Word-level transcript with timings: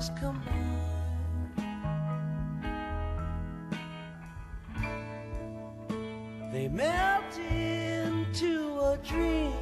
stars 0.00 0.18
combine. 0.18 0.76
They 6.52 6.68
melt 6.68 7.38
into 7.38 8.78
a 8.80 8.98
dream. 9.06 9.52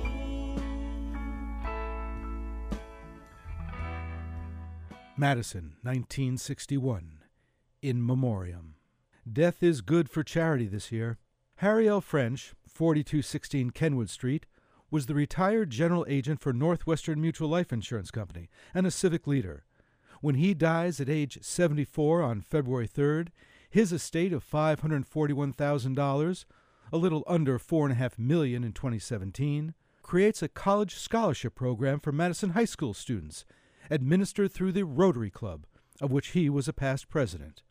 Madison, 5.17 5.75
1961. 5.83 7.19
In 7.83 8.05
Memoriam. 8.05 8.75
Death 9.31 9.63
is 9.63 9.83
good 9.83 10.09
for 10.09 10.25
charity 10.25 10.67
this 10.67 10.91
year. 10.91 11.19
Harry 11.57 11.89
L. 11.89 12.01
French, 12.01 12.55
4216 12.67 13.71
Kenwood 13.71 14.11
Street, 14.11 14.47
was 14.91 15.07
the 15.07 15.15
retired 15.15 15.71
general 15.71 16.07
agent 16.09 16.41
for 16.41 16.53
Northwestern 16.53 17.21
Mutual 17.21 17.49
Life 17.49 17.73
Insurance 17.73 18.11
Company 18.11 18.49
and 18.75 18.87
a 18.87 18.91
civic 18.91 19.27
leader. 19.27 19.65
When 20.21 20.35
he 20.35 20.55
dies 20.55 21.01
at 21.01 21.09
age 21.09 21.39
74 21.43 22.23
on 22.23 22.41
February 22.41 22.89
3rd, 22.89 23.29
his 23.71 23.93
estate 23.93 24.33
of 24.33 24.45
$541,000, 24.45 26.45
a 26.93 26.97
little 26.97 27.25
under 27.27 27.59
4.5 27.59 28.19
million 28.19 28.65
in 28.65 28.73
2017, 28.73 29.75
creates 30.03 30.43
a 30.43 30.49
college 30.49 30.97
scholarship 30.97 31.55
program 31.55 32.01
for 32.01 32.13
Madison 32.13 32.51
High 32.51 32.65
School 32.65 32.95
students, 32.95 33.45
administered 33.91 34.53
through 34.53 34.73
the 34.73 34.85
Rotary 34.85 35.31
Club, 35.31 35.67
of 36.01 36.11
which 36.11 36.29
he 36.29 36.49
was 36.49 36.67
a 36.67 36.73
past 36.73 37.09
president. 37.09 37.63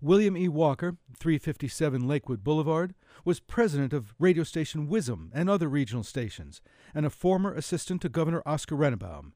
William 0.00 0.36
E. 0.36 0.46
Walker, 0.46 0.96
357 1.18 2.06
Lakewood 2.06 2.44
Boulevard, 2.44 2.94
was 3.24 3.40
president 3.40 3.92
of 3.92 4.14
radio 4.20 4.44
station 4.44 4.88
WISM 4.88 5.32
and 5.34 5.50
other 5.50 5.68
regional 5.68 6.04
stations, 6.04 6.60
and 6.94 7.04
a 7.04 7.10
former 7.10 7.52
assistant 7.52 8.02
to 8.02 8.08
Governor 8.08 8.42
Oscar 8.46 8.76
Rennebohm. 8.76 9.32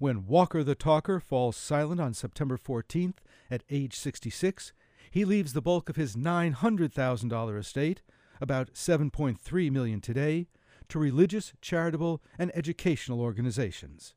When 0.00 0.26
Walker 0.26 0.64
the 0.64 0.74
Talker 0.74 1.20
falls 1.20 1.58
silent 1.58 2.00
on 2.00 2.14
September 2.14 2.56
14th 2.56 3.18
at 3.50 3.64
age 3.68 3.94
66, 3.94 4.72
he 5.10 5.26
leaves 5.26 5.52
the 5.52 5.60
bulk 5.60 5.90
of 5.90 5.96
his 5.96 6.16
$900,000 6.16 7.58
estate, 7.58 8.00
about 8.40 8.72
7.3 8.72 9.70
million 9.70 10.00
today, 10.00 10.46
to 10.88 10.98
religious, 10.98 11.52
charitable, 11.60 12.22
and 12.38 12.50
educational 12.54 13.20
organizations. 13.20 14.14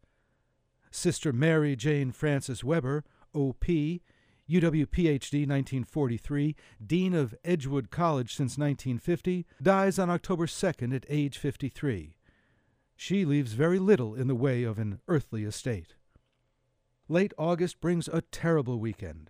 Sister 0.90 1.34
Mary 1.34 1.76
Jane 1.76 2.14
Frances 2.14 2.64
Weber, 2.64 3.04
O.P., 3.36 4.02
UW 4.50 4.86
PhD 4.86 5.46
1943, 5.46 6.56
Dean 6.86 7.14
of 7.14 7.36
Edgewood 7.44 7.92
College 7.92 8.34
since 8.34 8.58
1950, 8.58 9.46
dies 9.62 10.00
on 10.00 10.10
October 10.10 10.46
2nd 10.46 10.96
at 10.96 11.06
age 11.10 11.38
53. 11.38 12.16
She 12.96 13.26
leaves 13.26 13.54
very 13.54 13.80
little 13.80 14.16
in 14.16 14.28
the 14.28 14.36
way 14.36 14.64
of 14.64 14.80
an 14.80 15.00
earthly 15.08 15.44
estate. 15.44 15.96
Late 17.10 17.34
August 17.38 17.82
brings 17.82 18.08
a 18.08 18.22
terrible 18.22 18.80
weekend. 18.80 19.30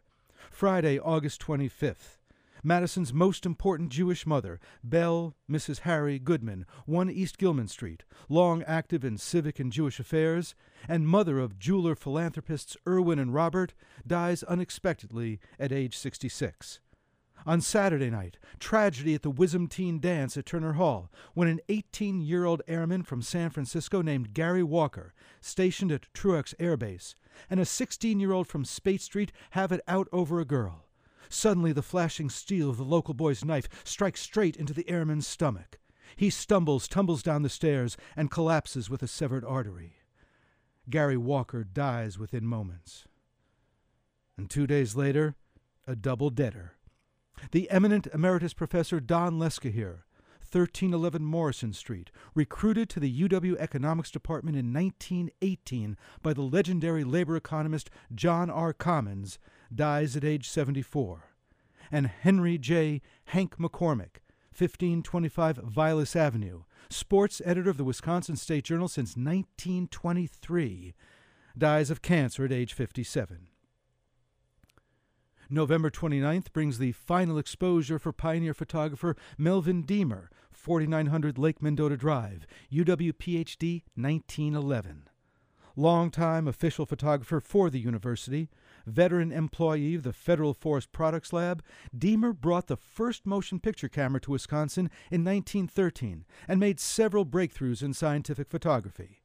Friday, 0.52 1.00
August 1.00 1.42
25th. 1.42 2.18
Madison's 2.66 3.12
most 3.12 3.46
important 3.46 3.90
Jewish 3.90 4.26
mother, 4.26 4.58
Belle 4.82 5.36
Mrs. 5.52 5.80
Harry 5.80 6.18
Goodman, 6.18 6.66
1 6.86 7.10
East 7.10 7.38
Gilman 7.38 7.68
Street, 7.68 8.06
long 8.30 8.64
active 8.64 9.04
in 9.04 9.18
civic 9.18 9.60
and 9.60 9.70
Jewish 9.70 10.00
affairs, 10.00 10.56
and 10.88 11.06
mother 11.06 11.40
of 11.40 11.60
jeweler 11.60 11.94
philanthropists 11.94 12.78
Irwin 12.88 13.20
and 13.20 13.34
Robert, 13.34 13.74
dies 14.08 14.44
unexpectedly 14.44 15.42
at 15.60 15.74
age 15.74 15.98
66. 15.98 16.80
On 17.46 17.60
Saturday 17.60 18.10
night, 18.10 18.38
tragedy 18.60 19.16
at 19.16 19.22
the 19.22 19.68
Teen 19.70 20.00
Dance 20.00 20.38
at 20.38 20.46
Turner 20.46 20.74
Hall 20.74 21.12
when 21.34 21.50
an 21.50 21.60
18 21.68 22.22
year 22.22 22.46
old 22.46 22.62
airman 22.68 23.04
from 23.04 23.22
San 23.22 23.50
Francisco 23.50 24.02
named 24.02 24.34
Gary 24.34 24.64
Walker, 24.64 25.14
stationed 25.42 25.92
at 25.92 26.14
Truax 26.14 26.56
Air 26.58 26.78
Base, 26.78 27.16
and 27.50 27.60
a 27.60 27.66
16 27.66 28.20
year 28.20 28.32
old 28.32 28.48
from 28.48 28.64
Spaight 28.64 29.02
Street 29.02 29.34
have 29.52 29.74
it 29.74 29.82
out 29.88 30.08
over 30.14 30.40
a 30.40 30.46
girl. 30.46 30.86
Suddenly, 31.28 31.74
the 31.74 31.82
flashing 31.82 32.30
steel 32.30 32.70
of 32.70 32.78
the 32.78 32.84
local 32.84 33.14
boy's 33.14 33.44
knife 33.44 33.68
strikes 33.84 34.22
straight 34.22 34.56
into 34.56 34.74
the 34.74 34.90
airman's 34.90 35.28
stomach. 35.28 35.80
He 36.16 36.30
stumbles, 36.30 36.88
tumbles 36.88 37.24
down 37.24 37.42
the 37.42 37.50
stairs, 37.50 37.98
and 38.16 38.32
collapses 38.32 38.90
with 38.90 39.04
a 39.04 39.08
severed 39.08 39.44
artery. 39.44 39.98
Gary 40.90 41.18
Walker 41.18 41.64
dies 41.64 42.20
within 42.20 42.46
moments. 42.46 43.06
And 44.38 44.50
two 44.50 44.68
days 44.68 44.96
later, 44.96 45.36
a 45.88 45.96
double 45.96 46.30
deader. 46.30 46.74
The 47.52 47.70
eminent 47.70 48.08
emeritus 48.14 48.54
professor 48.54 49.00
Don 49.00 49.40
Lescohier, 49.40 50.04
1311 50.40 51.24
Morrison 51.24 51.74
Street, 51.74 52.12
recruited 52.36 52.90
to 52.90 53.00
the 53.00 53.28
UW 53.28 53.56
Economics 53.58 54.12
Department 54.12 54.56
in 54.56 54.72
1918 54.72 55.98
by 56.22 56.34
the 56.34 56.42
legendary 56.42 57.04
labor 57.04 57.36
economist 57.36 57.90
John 58.14 58.50
R. 58.50 58.74
Commons, 58.74 59.40
dies 59.74 60.16
at 60.16 60.24
age 60.24 60.48
74. 60.50 61.26
And 61.92 62.08
Henry 62.08 62.58
J. 62.58 63.02
Hank 63.26 63.58
McCormick, 63.58 64.22
1525 64.56 65.58
Vilas 65.58 66.16
Avenue, 66.16 66.64
sports 66.90 67.42
editor 67.44 67.70
of 67.70 67.78
the 67.78 67.84
Wisconsin 67.84 68.36
State 68.36 68.66
Journal 68.66 68.88
since 68.88 69.18
1923, 69.18 70.94
dies 71.58 71.90
of 71.90 72.02
cancer 72.02 72.46
at 72.46 72.52
age 72.52 72.74
57. 72.74 73.48
November 75.50 75.90
29th 75.90 76.52
brings 76.54 76.78
the 76.78 76.92
final 76.92 77.38
exposure 77.38 78.00
for 78.00 78.12
pioneer 78.12 78.54
photographer 78.54 79.16
Melvin 79.38 79.84
Deemer, 79.84 80.30
4900 80.52 81.38
Lake 81.38 81.62
Mendota 81.62 81.98
Drive, 81.98 82.46
UW 82.72 83.14
PhD 83.14 83.84
1911. 83.96 85.10
Longtime 85.76 86.48
official 86.48 86.86
photographer 86.86 87.40
for 87.40 87.70
the 87.70 87.80
university, 87.80 88.50
veteran 88.86 89.32
employee 89.32 89.96
of 89.96 90.04
the 90.04 90.14
Federal 90.14 90.54
Forest 90.54 90.92
Products 90.92 91.34
Lab, 91.34 91.64
Deemer 91.98 92.32
brought 92.32 92.68
the 92.68 92.78
first 92.78 93.26
motion 93.26 93.60
picture 93.60 93.90
camera 93.90 94.22
to 94.22 94.32
Wisconsin 94.32 94.92
in 95.10 95.24
1913 95.24 96.26
and 96.48 96.60
made 96.60 96.80
several 96.80 97.26
breakthroughs 97.26 97.82
in 97.82 97.94
scientific 97.94 98.50
photography. 98.50 99.22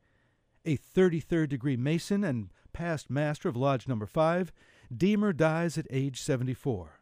A 0.65 0.79
33rd 0.79 1.50
degree 1.50 1.77
Mason 1.77 2.25
and 2.25 2.50
past 2.73 3.11
master 3.11 3.49
of 3.49 3.56
Lodge 3.56 3.87
Number 3.87 4.06
5, 4.06 4.53
Deemer 4.94 5.32
dies 5.32 5.76
at 5.76 5.87
age 5.91 6.21
74. 6.21 7.00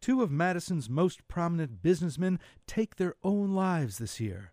Two 0.00 0.22
of 0.22 0.30
Madison's 0.30 0.90
most 0.90 1.26
prominent 1.28 1.82
businessmen 1.82 2.38
take 2.66 2.96
their 2.96 3.14
own 3.22 3.54
lives 3.54 3.96
this 3.96 4.20
year, 4.20 4.52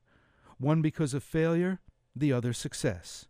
one 0.58 0.82
because 0.82 1.14
of 1.14 1.24
failure, 1.24 1.82
the 2.16 2.32
other 2.32 2.54
success. 2.54 3.28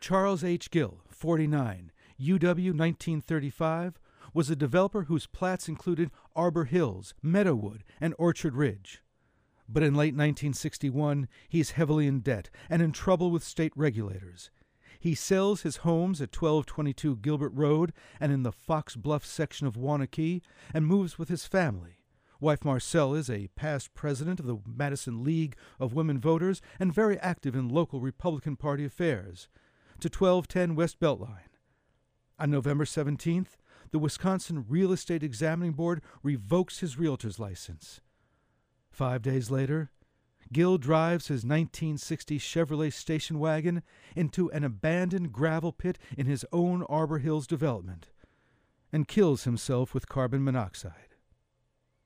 Charles 0.00 0.42
H. 0.42 0.70
Gill, 0.70 1.00
49, 1.08 1.92
UW 2.20 2.76
1935, 2.76 4.00
was 4.34 4.50
a 4.50 4.56
developer 4.56 5.04
whose 5.04 5.26
plats 5.26 5.68
included 5.68 6.10
Arbor 6.34 6.64
Hills, 6.64 7.14
Meadowood, 7.24 7.82
and 8.00 8.14
Orchard 8.18 8.54
Ridge. 8.54 9.02
But 9.68 9.82
in 9.82 9.94
late 9.94 10.14
1961, 10.14 11.28
he 11.48 11.60
is 11.60 11.70
heavily 11.72 12.06
in 12.06 12.20
debt 12.20 12.50
and 12.68 12.82
in 12.82 12.92
trouble 12.92 13.30
with 13.30 13.44
state 13.44 13.72
regulators. 13.76 14.50
He 15.06 15.14
sells 15.14 15.62
his 15.62 15.76
homes 15.76 16.20
at 16.20 16.34
1222 16.34 17.18
Gilbert 17.18 17.52
Road 17.54 17.92
and 18.18 18.32
in 18.32 18.42
the 18.42 18.50
Fox 18.50 18.96
Bluff 18.96 19.24
section 19.24 19.68
of 19.68 19.76
Waunakee 19.76 20.42
and 20.74 20.84
moves 20.84 21.16
with 21.16 21.28
his 21.28 21.46
family. 21.46 22.00
Wife 22.40 22.64
Marcelle 22.64 23.14
is 23.14 23.30
a 23.30 23.46
past 23.54 23.94
president 23.94 24.40
of 24.40 24.46
the 24.46 24.58
Madison 24.66 25.22
League 25.22 25.54
of 25.78 25.94
Women 25.94 26.18
Voters 26.18 26.60
and 26.80 26.92
very 26.92 27.20
active 27.20 27.54
in 27.54 27.68
local 27.68 28.00
Republican 28.00 28.56
Party 28.56 28.84
affairs. 28.84 29.46
To 30.00 30.08
1210 30.08 30.74
West 30.74 30.98
Beltline. 30.98 31.54
On 32.40 32.50
November 32.50 32.84
17th, 32.84 33.58
the 33.92 34.00
Wisconsin 34.00 34.64
Real 34.68 34.90
Estate 34.90 35.22
Examining 35.22 35.74
Board 35.74 36.02
revokes 36.24 36.80
his 36.80 36.98
realtor's 36.98 37.38
license. 37.38 38.00
Five 38.90 39.22
days 39.22 39.52
later, 39.52 39.92
Gill 40.52 40.78
drives 40.78 41.28
his 41.28 41.44
1960 41.44 42.38
Chevrolet 42.38 42.92
station 42.92 43.38
wagon 43.38 43.82
into 44.14 44.50
an 44.52 44.64
abandoned 44.64 45.32
gravel 45.32 45.72
pit 45.72 45.98
in 46.16 46.26
his 46.26 46.44
own 46.52 46.82
Arbor 46.84 47.18
Hills 47.18 47.46
development 47.46 48.10
and 48.92 49.08
kills 49.08 49.44
himself 49.44 49.92
with 49.92 50.08
carbon 50.08 50.44
monoxide. 50.44 51.16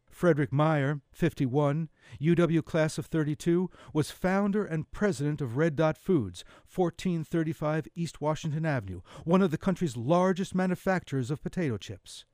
Frederick 0.09 0.53
Meyer, 0.53 1.01
51, 1.13 1.89
UW 2.21 2.63
class 2.65 2.99
of 2.99 3.07
32, 3.07 3.71
was 3.95 4.11
founder 4.11 4.65
and 4.67 4.91
president 4.91 5.41
of 5.41 5.57
Red 5.57 5.77
Dot 5.77 5.97
Foods, 5.97 6.45
1435 6.75 7.89
East 7.95 8.21
Washington 8.21 8.67
Avenue, 8.67 9.01
one 9.25 9.41
of 9.41 9.51
the 9.51 9.57
country's 9.57 9.97
largest 9.97 10.55
manufacturers 10.55 11.31
of 11.31 11.43
potato 11.43 11.79
chips. 11.79 12.27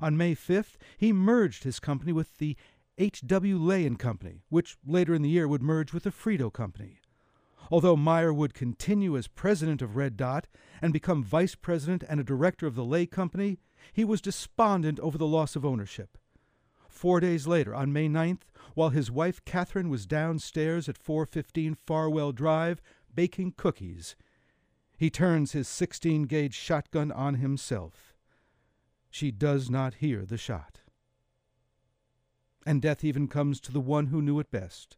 On 0.00 0.16
May 0.16 0.34
5th, 0.34 0.76
he 0.98 1.12
merged 1.12 1.64
his 1.64 1.80
company 1.80 2.12
with 2.12 2.38
the 2.38 2.56
H.W. 2.98 3.58
Lay 3.58 3.86
and 3.86 3.98
Company, 3.98 4.42
which 4.48 4.76
later 4.86 5.14
in 5.14 5.22
the 5.22 5.28
year 5.28 5.48
would 5.48 5.62
merge 5.62 5.92
with 5.92 6.02
the 6.02 6.10
Frito 6.10 6.52
Company. 6.52 7.00
Although 7.70 7.96
Meyer 7.96 8.32
would 8.32 8.52
continue 8.52 9.16
as 9.16 9.28
president 9.28 9.80
of 9.80 9.96
Red 9.96 10.16
Dot 10.16 10.48
and 10.82 10.92
become 10.92 11.22
vice 11.22 11.54
president 11.54 12.02
and 12.08 12.18
a 12.18 12.24
director 12.24 12.66
of 12.66 12.74
the 12.74 12.84
Lay 12.84 13.06
Company, 13.06 13.58
he 13.92 14.04
was 14.04 14.20
despondent 14.20 14.98
over 15.00 15.16
the 15.16 15.26
loss 15.26 15.56
of 15.56 15.64
ownership. 15.64 16.18
Four 16.88 17.20
days 17.20 17.46
later, 17.46 17.74
on 17.74 17.92
May 17.92 18.08
9th, 18.08 18.42
while 18.74 18.90
his 18.90 19.10
wife 19.10 19.44
Catherine 19.44 19.88
was 19.88 20.04
downstairs 20.04 20.88
at 20.88 20.98
415 20.98 21.74
Farwell 21.74 22.32
Drive 22.32 22.82
baking 23.14 23.54
cookies, 23.56 24.16
He 24.98 25.08
turns 25.08 25.52
his 25.52 25.66
16 25.66 26.24
gauge 26.24 26.54
shotgun 26.54 27.10
on 27.10 27.36
himself. 27.36 28.14
She 29.10 29.30
does 29.30 29.70
not 29.70 29.94
hear 29.94 30.26
the 30.26 30.36
shot. 30.36 30.80
And 32.66 32.82
death 32.82 33.04
even 33.04 33.28
comes 33.28 33.60
to 33.60 33.72
the 33.72 33.80
one 33.80 34.06
who 34.06 34.22
knew 34.22 34.38
it 34.38 34.50
best 34.50 34.96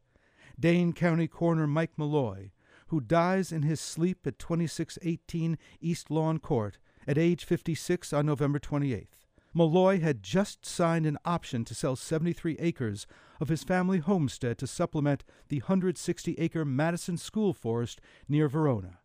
Dane 0.58 0.92
County 0.92 1.28
Coroner 1.28 1.66
Mike 1.66 1.92
Malloy, 1.96 2.50
who 2.88 3.00
dies 3.00 3.52
in 3.52 3.62
his 3.62 3.80
sleep 3.80 4.26
at 4.26 4.38
2618 4.38 5.58
East 5.80 6.10
Lawn 6.10 6.38
Court 6.38 6.78
at 7.06 7.18
age 7.18 7.44
56 7.44 8.12
on 8.12 8.26
November 8.26 8.58
28th. 8.58 9.26
Malloy 9.54 10.00
had 10.00 10.22
just 10.22 10.64
signed 10.64 11.04
an 11.04 11.18
option 11.24 11.64
to 11.64 11.74
sell 11.74 11.94
73 11.94 12.56
acres 12.58 13.06
of 13.40 13.48
his 13.48 13.62
family 13.62 13.98
homestead 13.98 14.56
to 14.58 14.66
supplement 14.66 15.24
the 15.48 15.60
160 15.60 16.34
acre 16.38 16.64
Madison 16.64 17.16
School 17.16 17.52
Forest 17.52 18.00
near 18.28 18.48
Verona. 18.48 18.98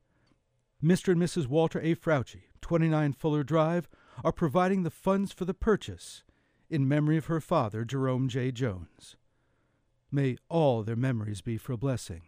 Mr. 0.83 1.13
and 1.13 1.21
Mrs. 1.21 1.47
Walter 1.47 1.79
A. 1.81 1.95
Frautschi, 1.95 2.43
29 2.61 3.13
Fuller 3.13 3.43
Drive, 3.43 3.89
are 4.23 4.31
providing 4.31 4.83
the 4.83 4.91
funds 4.91 5.31
for 5.33 5.45
the 5.45 5.53
purchase 5.53 6.23
in 6.69 6.87
memory 6.87 7.17
of 7.17 7.25
her 7.25 7.41
father, 7.41 7.85
Jerome 7.85 8.27
J. 8.27 8.51
Jones. 8.51 9.15
May 10.11 10.37
all 10.49 10.83
their 10.83 10.95
memories 10.95 11.41
be 11.41 11.57
for 11.57 11.73
a 11.73 11.77
blessing. 11.77 12.21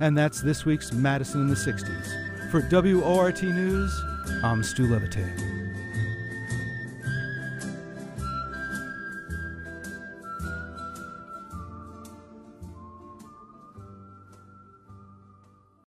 And 0.00 0.16
that's 0.16 0.40
this 0.40 0.64
week's 0.64 0.92
Madison 0.92 1.42
in 1.42 1.48
the 1.48 1.54
60s. 1.54 2.50
For 2.50 2.60
WORT 2.70 3.42
News, 3.42 4.02
I'm 4.42 4.62
Stu 4.62 4.86
Levitan. 4.86 5.67